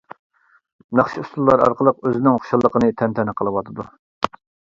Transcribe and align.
ناخشا 0.99 1.21
ئۇسسۇللار 1.23 1.63
ئارقىلىق 1.65 2.09
ئۆزىنىڭ 2.09 2.39
خۇشاللىقىنى 2.45 2.89
تەنتەنە 3.03 3.37
قىلىۋاتىدۇ. 3.43 3.87